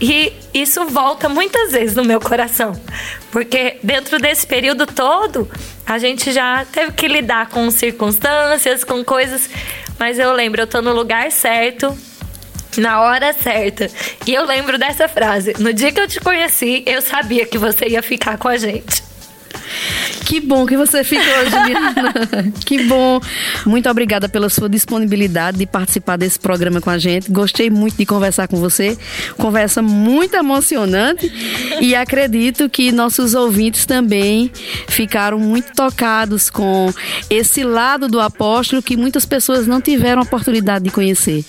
E 0.00 0.32
isso 0.52 0.84
volta 0.86 1.28
muitas 1.28 1.70
vezes 1.70 1.94
no 1.94 2.04
meu 2.04 2.18
coração, 2.18 2.72
porque 3.30 3.76
dentro 3.84 4.18
desse 4.18 4.44
período 4.44 4.84
todo, 4.84 5.48
a 5.86 5.96
gente 5.96 6.32
já 6.32 6.64
teve 6.64 6.90
que 6.90 7.06
lidar 7.06 7.48
com 7.50 7.70
circunstâncias, 7.70 8.82
com 8.82 9.04
coisas, 9.04 9.48
mas 9.98 10.18
eu 10.18 10.32
lembro, 10.32 10.62
eu 10.62 10.66
tô 10.66 10.82
no 10.82 10.92
lugar 10.92 11.30
certo, 11.30 11.96
na 12.76 13.00
hora 13.00 13.32
certa. 13.32 13.90
E 14.26 14.34
eu 14.34 14.44
lembro 14.44 14.78
dessa 14.78 15.08
frase: 15.08 15.54
no 15.58 15.72
dia 15.72 15.92
que 15.92 16.00
eu 16.00 16.08
te 16.08 16.20
conheci, 16.20 16.82
eu 16.86 17.02
sabia 17.02 17.46
que 17.46 17.58
você 17.58 17.86
ia 17.86 18.02
ficar 18.02 18.38
com 18.38 18.48
a 18.48 18.56
gente. 18.56 19.11
Que 20.24 20.40
bom 20.40 20.64
que 20.64 20.76
você 20.76 21.04
ficou, 21.04 21.24
Juliana. 21.50 22.52
que 22.64 22.84
bom. 22.84 23.20
Muito 23.66 23.88
obrigada 23.90 24.28
pela 24.28 24.48
sua 24.48 24.68
disponibilidade 24.68 25.58
de 25.58 25.66
participar 25.66 26.16
desse 26.16 26.38
programa 26.38 26.80
com 26.80 26.90
a 26.90 26.98
gente. 26.98 27.30
Gostei 27.30 27.68
muito 27.70 27.96
de 27.96 28.06
conversar 28.06 28.48
com 28.48 28.56
você. 28.56 28.96
Conversa 29.36 29.82
muito 29.82 30.34
emocionante 30.34 31.30
e 31.80 31.94
acredito 31.94 32.68
que 32.68 32.92
nossos 32.92 33.34
ouvintes 33.34 33.84
também 33.84 34.50
ficaram 34.88 35.38
muito 35.38 35.72
tocados 35.74 36.48
com 36.48 36.92
esse 37.28 37.62
lado 37.62 38.08
do 38.08 38.20
apóstolo 38.20 38.82
que 38.82 38.96
muitas 38.96 39.26
pessoas 39.26 39.66
não 39.66 39.80
tiveram 39.80 40.22
a 40.22 40.24
oportunidade 40.24 40.84
de 40.84 40.90
conhecer. 40.90 41.44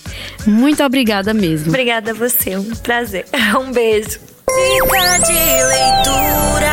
Muito 0.45 0.83
obrigada 0.83 1.33
mesmo. 1.33 1.69
Obrigada 1.69 2.11
a 2.11 2.13
você, 2.13 2.57
um 2.57 2.69
prazer. 2.75 3.25
Um 3.53 3.71
beijo. 3.71 4.19
Dica 4.47 5.19
de 5.19 5.33
leitura. 5.33 6.73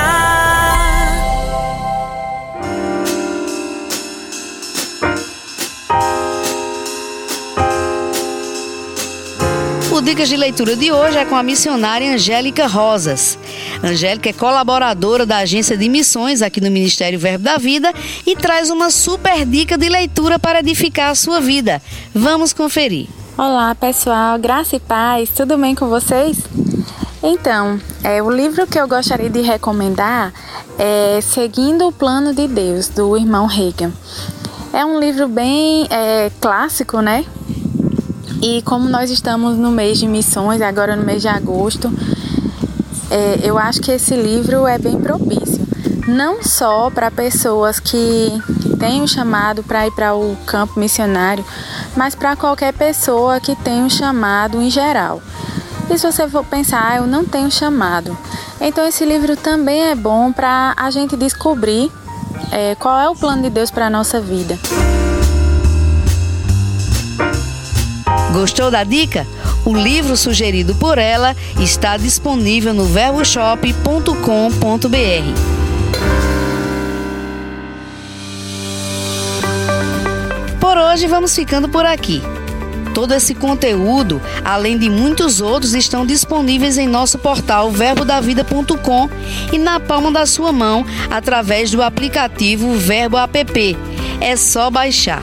Dicas 10.03 10.31
de 10.31 10.37
Leitura 10.37 10.75
de 10.77 10.91
hoje 10.91 11.19
é 11.19 11.27
com 11.27 11.37
a 11.37 11.43
missionária 11.43 12.15
Angélica 12.15 12.67
Rosas. 12.67 13.39
Angélica 13.85 14.31
é 14.31 14.33
colaboradora 14.33 15.27
da 15.27 15.39
Agência 15.39 15.77
de 15.77 15.91
Missões 15.91 16.41
aqui 16.41 16.59
no 16.59 16.71
Ministério 16.71 17.19
Verbo 17.19 17.45
da 17.45 17.59
Vida 17.59 17.93
e 18.27 18.35
traz 18.35 18.71
uma 18.71 18.91
super 18.91 19.45
dica 19.45 19.77
de 19.77 19.89
leitura 19.91 20.39
para 20.39 20.61
edificar 20.61 21.11
a 21.11 21.15
sua 21.15 21.39
vida. 21.39 21.83
Vamos 22.15 22.55
conferir. 22.55 23.09
Olá, 23.37 23.75
pessoal, 23.75 24.39
graça 24.39 24.77
e 24.77 24.81
paz, 24.81 25.29
tudo 25.31 25.59
bem 25.59 25.75
com 25.75 25.89
vocês? 25.89 26.39
Então, 27.23 27.79
é, 28.03 28.23
o 28.23 28.31
livro 28.31 28.67
que 28.67 28.81
eu 28.81 28.89
gostaria 28.89 29.29
de 29.29 29.43
recomendar 29.43 30.33
é 30.79 31.21
Seguindo 31.21 31.87
o 31.87 31.93
Plano 31.93 32.35
de 32.35 32.49
Deus, 32.49 32.89
do 32.89 33.17
irmão 33.19 33.45
Reagan. 33.45 33.93
É 34.73 34.83
um 34.83 34.99
livro 34.99 35.29
bem 35.29 35.87
é, 35.91 36.31
clássico, 36.41 37.01
né? 37.01 37.27
E 38.43 38.63
como 38.63 38.89
nós 38.89 39.11
estamos 39.11 39.59
no 39.59 39.71
mês 39.71 39.99
de 39.99 40.07
missões, 40.07 40.63
agora 40.63 40.97
no 40.97 41.05
mês 41.05 41.21
de 41.21 41.29
agosto, 41.29 41.93
é, 43.11 43.41
eu 43.43 43.59
acho 43.59 43.81
que 43.83 43.91
esse 43.91 44.17
livro 44.17 44.67
é 44.67 44.79
bem 44.79 44.99
propício. 44.99 45.61
Não 46.09 46.43
só 46.43 46.91
para 46.91 47.11
pessoas 47.11 47.79
que, 47.79 48.43
que 48.63 48.77
têm 48.77 49.03
um 49.03 49.07
chamado 49.07 49.63
para 49.63 49.87
ir 49.87 49.91
para 49.91 50.15
o 50.15 50.37
campo 50.47 50.81
missionário, 50.81 51.45
mas 51.95 52.15
para 52.15 52.35
qualquer 52.35 52.73
pessoa 52.73 53.39
que 53.41 53.55
tem 53.57 53.83
um 53.83 53.91
chamado 53.91 54.61
em 54.61 54.71
geral. 54.71 55.21
E 55.91 55.99
se 55.99 56.11
você 56.11 56.27
for 56.29 56.45
pensar, 56.45 56.93
ah, 56.93 56.97
eu 56.97 57.07
não 57.07 57.25
tenho 57.25 57.51
chamado. 57.51 58.17
Então 58.61 58.87
esse 58.87 59.05
livro 59.05 59.37
também 59.37 59.83
é 59.83 59.95
bom 59.95 60.33
para 60.33 60.73
a 60.77 60.91
gente 60.91 61.17
descobrir 61.17 61.93
é, 62.51 62.75
qual 62.77 62.99
é 62.99 63.09
o 63.09 63.15
plano 63.15 63.43
de 63.43 63.51
Deus 63.51 63.71
para 63.71 63.87
a 63.87 63.91
nossa 63.91 64.21
vida. 64.21 64.59
Gostou 68.33 68.71
da 68.71 68.85
dica? 68.85 69.27
O 69.65 69.75
livro 69.75 70.17
sugerido 70.17 70.75
por 70.75 70.99
ela 70.99 71.37
está 71.59 71.97
disponível 71.97 72.73
no 72.73 72.85
verboshop.com.br. 72.85 75.61
Por 80.61 80.79
hoje 80.79 81.09
vamos 81.09 81.35
ficando 81.35 81.69
por 81.69 81.85
aqui. 81.85 82.23
Todo 82.95 83.15
esse 83.15 83.35
conteúdo, 83.35 84.21
além 84.45 84.79
de 84.79 84.89
muitos 84.89 85.41
outros, 85.41 85.75
estão 85.75 86.05
disponíveis 86.05 86.77
em 86.77 86.89
nosso 86.89 87.19
portal 87.19 87.71
verbodavida.com 87.71 89.09
e 89.53 89.59
na 89.59 89.81
palma 89.81 90.11
da 90.11 90.27
sua 90.27 90.53
mão 90.53 90.85
através 91.11 91.71
do 91.71 91.83
aplicativo 91.83 92.75
Verbo 92.75 93.17
App. 93.17 93.77
É 94.21 94.37
só 94.37 94.71
baixar. 94.71 95.23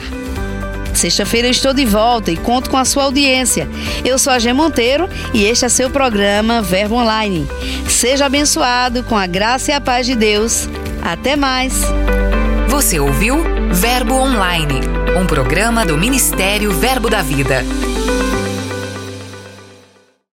Sexta-feira 0.98 1.46
estou 1.46 1.72
de 1.72 1.84
volta 1.84 2.32
e 2.32 2.36
conto 2.36 2.68
com 2.68 2.76
a 2.76 2.84
sua 2.84 3.04
audiência. 3.04 3.68
Eu 4.04 4.18
sou 4.18 4.32
a 4.32 4.38
Gê 4.40 4.52
Monteiro 4.52 5.08
e 5.32 5.44
este 5.44 5.64
é 5.64 5.68
seu 5.68 5.88
programa 5.88 6.60
Verbo 6.60 6.96
Online. 6.96 7.46
Seja 7.88 8.26
abençoado 8.26 9.04
com 9.04 9.16
a 9.16 9.24
graça 9.24 9.70
e 9.70 9.74
a 9.74 9.80
paz 9.80 10.06
de 10.06 10.16
Deus. 10.16 10.68
Até 11.00 11.36
mais. 11.36 11.72
Você 12.66 12.98
ouviu 12.98 13.36
Verbo 13.70 14.14
Online, 14.14 14.80
um 15.16 15.24
programa 15.24 15.86
do 15.86 15.96
Ministério 15.96 16.72
Verbo 16.72 17.08
da 17.08 17.22
Vida. 17.22 17.64